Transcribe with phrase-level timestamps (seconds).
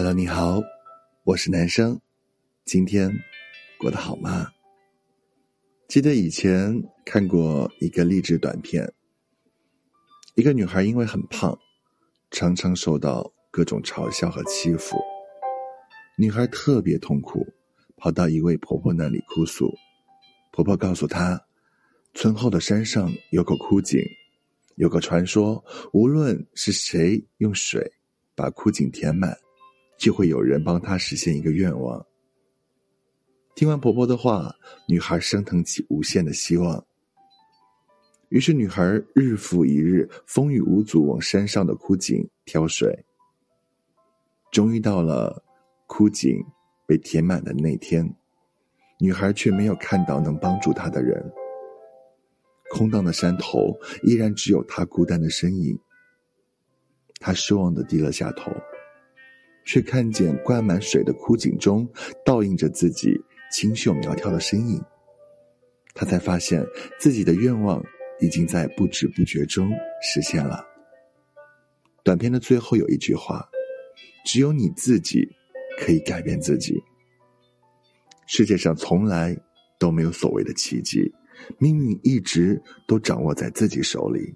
[0.00, 0.62] Hello，你好，
[1.24, 2.00] 我是男生，
[2.64, 3.12] 今天
[3.80, 4.46] 过得好吗？
[5.88, 8.92] 记得以前看过一个励志短片，
[10.36, 11.58] 一个女孩因为很胖，
[12.30, 14.96] 常常受到各种嘲笑和欺负，
[16.16, 17.44] 女孩特别痛苦，
[17.96, 19.68] 跑到一位婆婆那里哭诉。
[20.52, 21.44] 婆婆告诉她，
[22.14, 24.00] 村后的山上有口枯井，
[24.76, 27.92] 有个传说，无论是谁用水
[28.36, 29.36] 把枯井填满。
[29.98, 32.06] 就会有人帮她实现一个愿望。
[33.54, 34.54] 听完婆婆的话，
[34.86, 36.86] 女孩升腾起无限的希望。
[38.28, 38.84] 于是，女孩
[39.14, 43.04] 日复一日，风雨无阻往山上的枯井挑水。
[44.52, 45.42] 终于到了
[45.86, 46.38] 枯井
[46.86, 48.14] 被填满的那天，
[49.00, 51.32] 女孩却没有看到能帮助她的人。
[52.70, 55.76] 空荡的山头依然只有她孤单的身影。
[57.18, 58.52] 她失望的低了下头。
[59.68, 61.86] 却看见灌满水的枯井中
[62.24, 63.14] 倒映着自己
[63.52, 64.82] 清秀苗条的身影，
[65.92, 66.64] 他才发现
[66.98, 67.84] 自己的愿望
[68.18, 70.64] 已经在不知不觉中实现了。
[72.02, 73.46] 短片的最后有一句话
[74.24, 75.28] ：“只有你自己
[75.78, 76.82] 可以改变自己。”
[78.26, 79.36] 世界上从来
[79.78, 81.12] 都没有所谓的奇迹，
[81.58, 84.32] 命运一直都掌握在自己手里。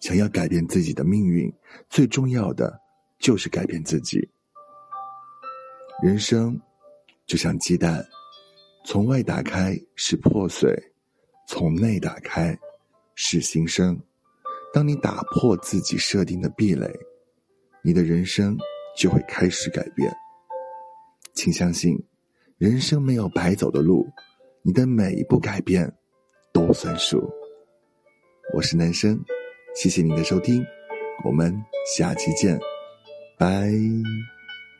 [0.00, 1.52] 想要改变自己的命运，
[1.88, 2.80] 最重要的
[3.20, 4.28] 就是改变自己。
[6.02, 6.60] 人生
[7.26, 8.04] 就像鸡蛋，
[8.84, 10.70] 从外打开是破碎，
[11.48, 12.56] 从内打开
[13.14, 13.98] 是新生。
[14.74, 16.92] 当你打破自己设定的壁垒，
[17.82, 18.58] 你的人生
[18.94, 20.12] 就会开始改变。
[21.32, 21.98] 请相信，
[22.58, 24.06] 人生没有白走的路，
[24.60, 25.90] 你的每一步改变
[26.52, 27.26] 都算数。
[28.52, 29.18] 我是男生，
[29.74, 30.62] 谢谢您的收听，
[31.24, 31.58] 我们
[31.96, 32.60] 下期见，
[33.38, 33.72] 拜。